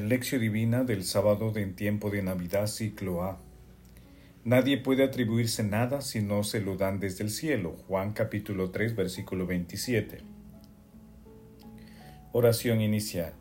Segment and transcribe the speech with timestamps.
[0.00, 3.38] Lección Divina del sábado de en tiempo de Navidad, ciclo A.
[4.44, 7.76] Nadie puede atribuirse nada si no se lo dan desde el cielo.
[7.88, 10.18] Juan capítulo 3, versículo 27.
[12.32, 13.32] Oración inicial.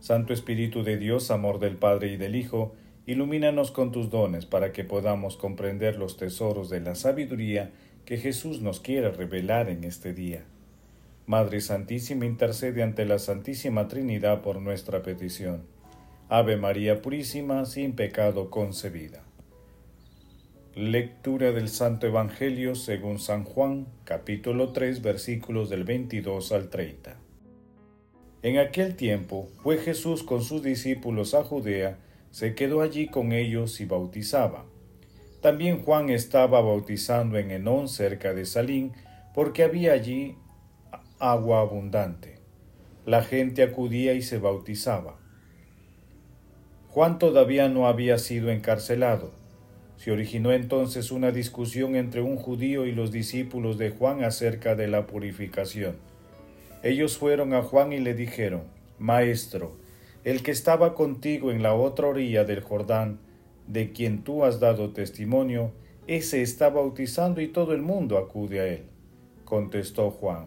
[0.00, 2.74] Santo Espíritu de Dios, amor del Padre y del Hijo,
[3.06, 7.70] ilumínanos con tus dones para que podamos comprender los tesoros de la sabiduría
[8.06, 10.44] que Jesús nos quiere revelar en este día.
[11.26, 15.62] Madre Santísima, intercede ante la Santísima Trinidad por nuestra petición.
[16.32, 19.24] Ave María Purísima, sin pecado concebida.
[20.76, 27.16] Lectura del Santo Evangelio según San Juan, capítulo 3, versículos del 22 al 30.
[28.44, 31.98] En aquel tiempo fue Jesús con sus discípulos a Judea,
[32.30, 34.66] se quedó allí con ellos y bautizaba.
[35.40, 38.92] También Juan estaba bautizando en Enón cerca de Salín,
[39.34, 40.36] porque había allí
[41.18, 42.38] agua abundante.
[43.04, 45.18] La gente acudía y se bautizaba.
[46.92, 49.30] Juan todavía no había sido encarcelado.
[49.96, 54.88] Se originó entonces una discusión entre un judío y los discípulos de Juan acerca de
[54.88, 55.94] la purificación.
[56.82, 58.62] Ellos fueron a Juan y le dijeron,
[58.98, 59.76] Maestro,
[60.24, 63.20] el que estaba contigo en la otra orilla del Jordán,
[63.68, 65.70] de quien tú has dado testimonio,
[66.08, 68.82] ese está bautizando y todo el mundo acude a él.
[69.44, 70.46] Contestó Juan,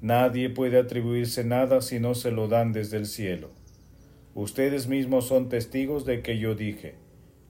[0.00, 3.55] Nadie puede atribuirse nada si no se lo dan desde el cielo.
[4.36, 6.96] Ustedes mismos son testigos de que yo dije,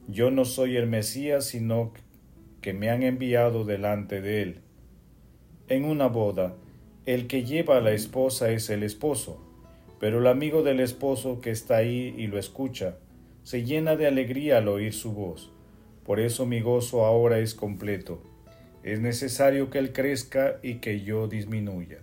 [0.06, 1.92] yo no soy el Mesías, sino
[2.60, 4.60] que me han enviado delante de él.
[5.66, 6.54] En una boda,
[7.04, 9.44] el que lleva a la esposa es el esposo,
[9.98, 12.98] pero el amigo del esposo que está ahí y lo escucha,
[13.42, 15.50] se llena de alegría al oír su voz.
[16.04, 18.22] Por eso mi gozo ahora es completo.
[18.84, 21.98] Es necesario que él crezca y que yo disminuya.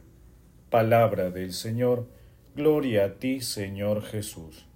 [0.70, 2.06] Palabra del Señor,
[2.53, 4.68] gloria a ti, Señor Jesús.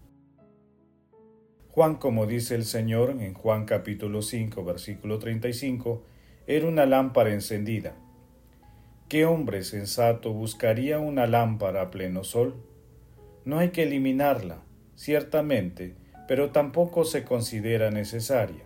[1.77, 6.01] Juan, como dice el Señor en Juan capítulo 5, versículo 35,
[6.47, 7.93] era una lámpara encendida.
[9.09, 12.55] ¿Qué hombre sensato buscaría una lámpara a pleno sol?
[13.45, 14.63] No hay que eliminarla,
[14.95, 15.93] ciertamente,
[16.27, 18.63] pero tampoco se considera necesaria.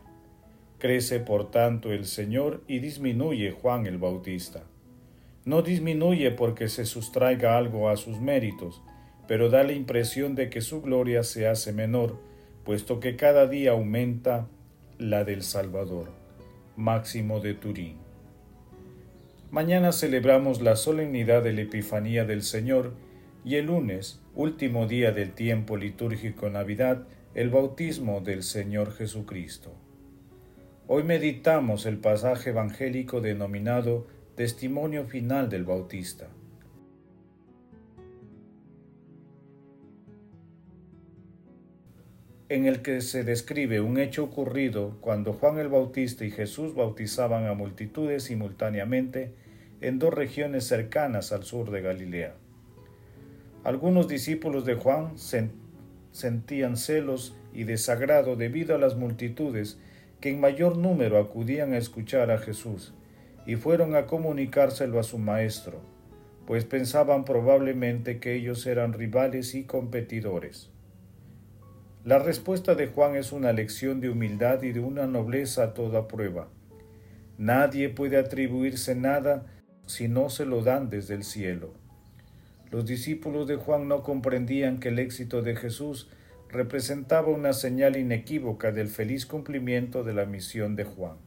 [0.79, 4.63] Crece por tanto el Señor y disminuye Juan el Bautista
[5.43, 8.81] no disminuye porque se sustraiga algo a sus méritos,
[9.28, 12.30] pero da la impresión de que su gloria se hace menor,
[12.63, 14.47] puesto que cada día aumenta
[14.97, 16.09] la del Salvador.
[16.75, 17.97] Máximo de Turín.
[19.49, 22.94] Mañana celebramos la solemnidad de la Epifanía del Señor
[23.44, 29.73] y el lunes, último día del tiempo litúrgico Navidad, el bautismo del Señor Jesucristo.
[30.88, 36.28] Hoy meditamos el pasaje evangélico denominado Testimonio final del Bautista.
[42.51, 47.45] En el que se describe un hecho ocurrido cuando Juan el Bautista y Jesús bautizaban
[47.45, 49.31] a multitudes simultáneamente
[49.79, 52.34] en dos regiones cercanas al sur de Galilea.
[53.63, 55.13] Algunos discípulos de Juan
[56.11, 59.79] sentían celos y desagrado debido a las multitudes
[60.19, 62.94] que en mayor número acudían a escuchar a Jesús
[63.45, 65.79] y fueron a comunicárselo a su maestro,
[66.45, 70.69] pues pensaban probablemente que ellos eran rivales y competidores.
[72.03, 76.07] La respuesta de Juan es una lección de humildad y de una nobleza a toda
[76.07, 76.50] prueba.
[77.38, 79.45] Nadie puede atribuirse nada
[79.85, 81.73] si no se lo dan desde el cielo.
[82.72, 86.09] Los discípulos de Juan no comprendían que el éxito de Jesús
[86.50, 91.17] representaba una señal inequívoca del feliz cumplimiento de la misión de Juan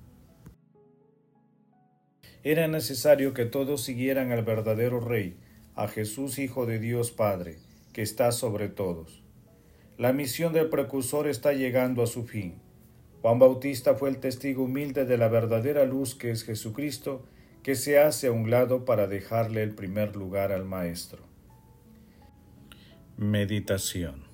[2.44, 5.38] era necesario que todos siguieran al verdadero Rey,
[5.74, 7.56] a Jesús Hijo de Dios Padre,
[7.94, 9.23] que está sobre todos.
[9.98, 12.56] La misión del precursor está llegando a su fin.
[13.22, 17.24] Juan Bautista fue el testigo humilde de la verdadera luz que es Jesucristo,
[17.62, 21.22] que se hace a un lado para dejarle el primer lugar al Maestro.
[23.16, 24.24] Meditación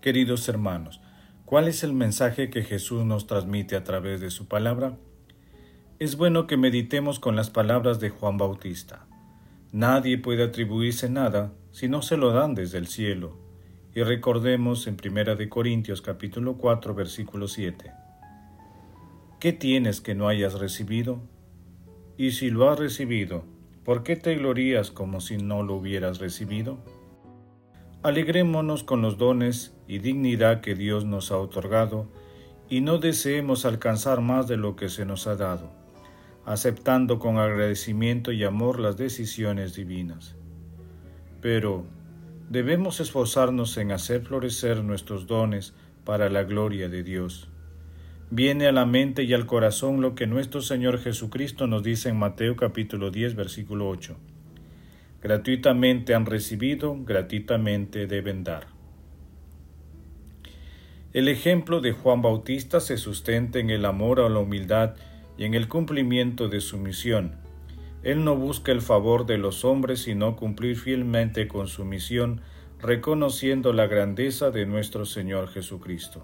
[0.00, 1.00] Queridos hermanos,
[1.44, 4.96] ¿Cuál es el mensaje que Jesús nos transmite a través de su palabra?
[5.98, 9.06] Es bueno que meditemos con las palabras de Juan Bautista.
[9.74, 13.36] Nadie puede atribuirse nada si no se lo dan desde el cielo.
[13.92, 17.90] Y recordemos en 1 de Corintios capítulo 4 versículo 7.
[19.40, 21.18] ¿Qué tienes que no hayas recibido?
[22.16, 23.46] Y si lo has recibido,
[23.84, 26.78] ¿por qué te glorías como si no lo hubieras recibido?
[28.04, 32.06] Alegrémonos con los dones y dignidad que Dios nos ha otorgado
[32.68, 35.72] y no deseemos alcanzar más de lo que se nos ha dado,
[36.46, 40.36] aceptando con agradecimiento y amor las decisiones divinas.
[41.40, 41.84] pero
[42.48, 45.74] debemos esforzarnos en hacer florecer nuestros dones
[46.04, 47.48] para la gloria de Dios.
[48.30, 52.18] Viene a la mente y al corazón lo que nuestro Señor Jesucristo nos dice en
[52.18, 54.16] Mateo capítulo 10 versículo 8.
[55.22, 58.66] Gratuitamente han recibido, gratuitamente deben dar.
[61.12, 64.96] El ejemplo de Juan Bautista se sustenta en el amor a la humildad
[65.36, 67.36] y en el cumplimiento de su misión.
[68.02, 72.42] Él no busca el favor de los hombres, sino cumplir fielmente con su misión,
[72.80, 76.22] reconociendo la grandeza de nuestro Señor Jesucristo.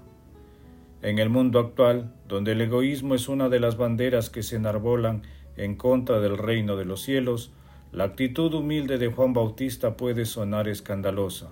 [1.03, 5.23] En el mundo actual, donde el egoísmo es una de las banderas que se enarbolan
[5.57, 7.53] en contra del reino de los cielos,
[7.93, 11.49] la actitud humilde de Juan Bautista puede sonar escandalosa.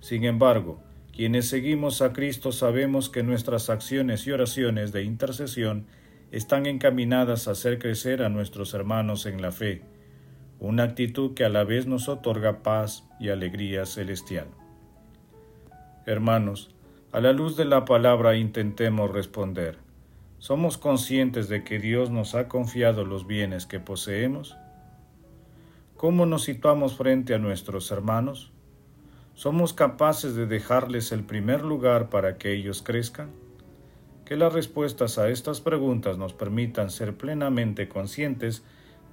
[0.00, 0.80] Sin embargo,
[1.12, 5.86] quienes seguimos a Cristo sabemos que nuestras acciones y oraciones de intercesión
[6.30, 9.82] están encaminadas a hacer crecer a nuestros hermanos en la fe,
[10.58, 14.48] una actitud que a la vez nos otorga paz y alegría celestial.
[16.06, 16.74] Hermanos,
[17.12, 19.78] a la luz de la palabra intentemos responder.
[20.38, 24.56] ¿Somos conscientes de que Dios nos ha confiado los bienes que poseemos?
[25.96, 28.52] ¿Cómo nos situamos frente a nuestros hermanos?
[29.34, 33.30] ¿Somos capaces de dejarles el primer lugar para que ellos crezcan?
[34.26, 38.62] Que las respuestas a estas preguntas nos permitan ser plenamente conscientes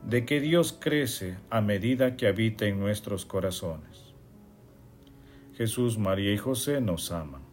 [0.05, 4.13] de que Dios crece a medida que habita en nuestros corazones.
[5.55, 7.43] Jesús, María y José nos aman.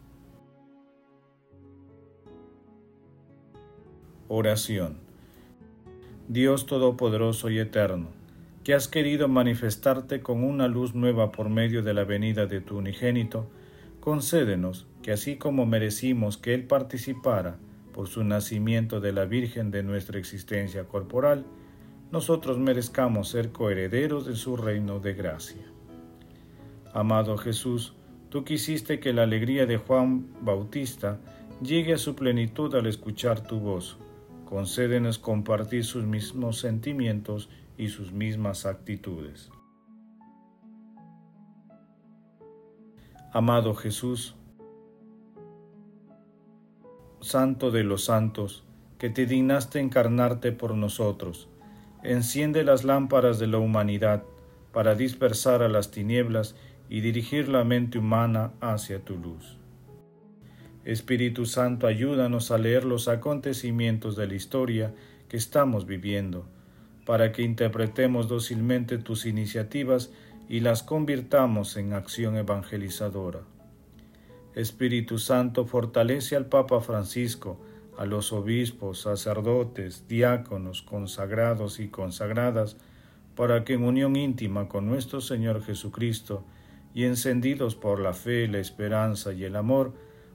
[4.27, 4.97] Oración.
[6.27, 8.21] Dios Todopoderoso y Eterno
[8.63, 12.77] que has querido manifestarte con una luz nueva por medio de la venida de tu
[12.77, 13.47] unigénito,
[13.99, 17.57] concédenos que así como merecimos que Él participara
[17.93, 21.45] por su nacimiento de la Virgen de nuestra existencia corporal,
[22.11, 25.65] nosotros merezcamos ser coherederos de su reino de gracia.
[26.93, 27.95] Amado Jesús,
[28.29, 31.19] tú quisiste que la alegría de Juan Bautista
[31.61, 33.97] llegue a su plenitud al escuchar tu voz.
[34.45, 39.49] Concédenos compartir sus mismos sentimientos y sus mismas actitudes.
[43.31, 44.35] Amado Jesús,
[47.31, 48.65] Santo de los santos,
[48.99, 51.47] que te dignaste encarnarte por nosotros,
[52.03, 54.23] enciende las lámparas de la humanidad
[54.73, 56.55] para dispersar a las tinieblas
[56.89, 59.57] y dirigir la mente humana hacia tu luz.
[60.83, 64.93] Espíritu Santo, ayúdanos a leer los acontecimientos de la historia
[65.29, 66.45] que estamos viviendo,
[67.05, 70.11] para que interpretemos dócilmente tus iniciativas
[70.49, 73.39] y las convirtamos en acción evangelizadora.
[74.55, 77.59] Espíritu Santo, fortalece al Papa Francisco,
[77.97, 82.77] a los obispos, sacerdotes, diáconos, consagrados y consagradas,
[83.35, 86.43] para que en unión íntima con nuestro Señor Jesucristo
[86.93, 89.93] y encendidos por la fe, la esperanza y el amor,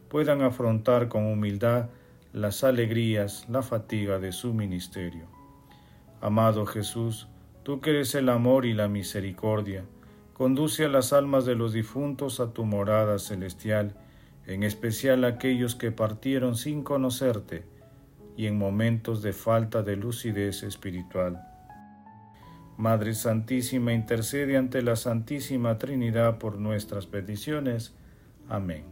[0.08, 1.90] puedan afrontar con humildad
[2.32, 5.26] las alegrías, la fatiga de su ministerio.
[6.20, 7.28] Amado Jesús,
[7.62, 9.84] tú que eres el amor y la misericordia,
[10.32, 13.96] conduce a las almas de los difuntos a tu morada celestial,
[14.46, 17.64] en especial aquellos que partieron sin conocerte
[18.36, 21.42] y en momentos de falta de lucidez espiritual.
[22.76, 27.94] Madre Santísima, intercede ante la Santísima Trinidad por nuestras peticiones.
[28.48, 28.84] Amén.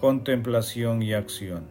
[0.00, 1.66] Contemplación y acción.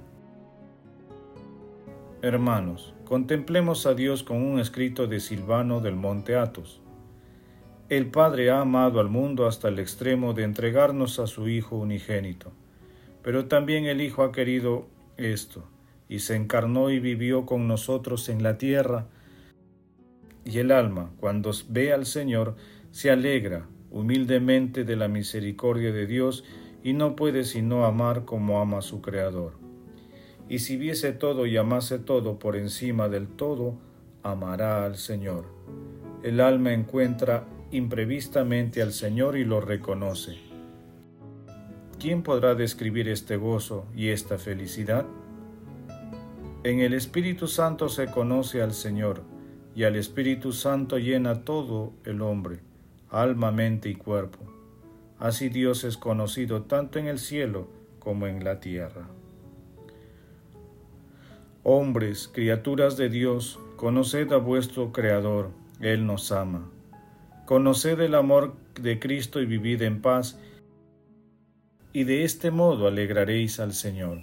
[2.21, 6.81] Hermanos, contemplemos a Dios con un escrito de Silvano del Monte Athos.
[7.91, 12.53] El Padre ha amado al mundo hasta el extremo de entregarnos a su Hijo unigénito,
[13.21, 15.65] pero también el Hijo ha querido esto,
[16.07, 19.07] y se encarnó y vivió con nosotros en la tierra,
[20.45, 22.55] y el alma, cuando ve al Señor,
[22.91, 26.45] se alegra humildemente de la misericordia de Dios
[26.85, 29.57] y no puede sino amar como ama su Creador.
[30.47, 33.75] Y si viese todo y amase todo por encima del todo,
[34.23, 35.43] amará al Señor.
[36.23, 40.37] El alma encuentra imprevistamente al Señor y lo reconoce.
[41.99, 45.05] ¿Quién podrá describir este gozo y esta felicidad?
[46.63, 49.21] En el Espíritu Santo se conoce al Señor,
[49.75, 52.59] y al Espíritu Santo llena todo el hombre,
[53.09, 54.39] alma, mente y cuerpo.
[55.19, 57.67] Así Dios es conocido tanto en el cielo
[57.99, 59.07] como en la tierra.
[61.63, 66.70] Hombres, criaturas de Dios, conoced a vuestro Creador, Él nos ama.
[67.51, 70.39] Conoced el amor de Cristo y vivid en paz,
[71.91, 74.21] y de este modo alegraréis al Señor.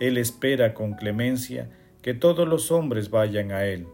[0.00, 1.70] Él espera con clemencia
[2.02, 3.86] que todos los hombres vayan a Él.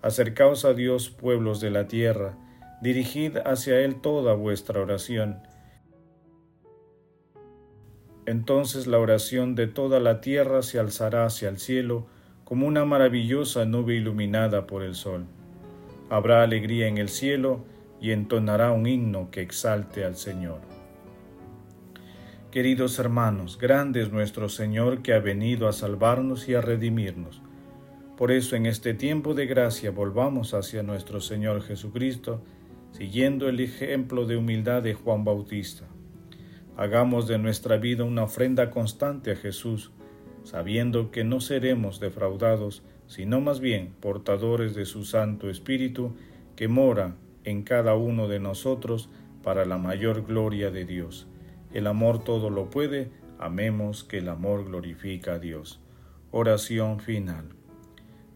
[0.00, 2.38] Acercaos a Dios, pueblos de la tierra,
[2.80, 5.42] dirigid hacia Él toda vuestra oración.
[8.24, 12.06] Entonces la oración de toda la tierra se alzará hacia el cielo
[12.44, 15.26] como una maravillosa nube iluminada por el sol.
[16.10, 17.64] Habrá alegría en el cielo
[18.00, 20.60] y entonará un himno que exalte al Señor.
[22.50, 27.42] Queridos hermanos, grande es nuestro Señor que ha venido a salvarnos y a redimirnos.
[28.16, 32.42] Por eso en este tiempo de gracia volvamos hacia nuestro Señor Jesucristo,
[32.90, 35.84] siguiendo el ejemplo de humildad de Juan Bautista.
[36.76, 39.92] Hagamos de nuestra vida una ofrenda constante a Jesús,
[40.42, 46.14] sabiendo que no seremos defraudados, sino más bien portadores de su Santo Espíritu,
[46.54, 49.08] que mora en cada uno de nosotros
[49.42, 51.26] para la mayor gloria de Dios.
[51.72, 55.80] El amor todo lo puede, amemos que el amor glorifica a Dios.
[56.30, 57.46] Oración final.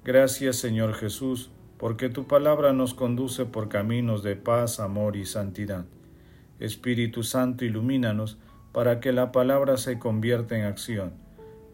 [0.04, 5.84] Gracias Señor Jesús, porque tu palabra nos conduce por caminos de paz, amor y santidad.
[6.60, 8.38] Espíritu Santo, ilumínanos
[8.72, 11.12] para que la palabra se convierta en acción.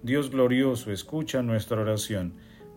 [0.03, 2.35] Dios glorioso, escucha nuestra oración.